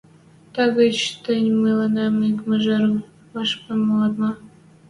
[0.53, 2.83] Тагачы тӹнь мӹлӓнем ик мыжыр
[3.33, 4.31] вӓпшӹм моат ма?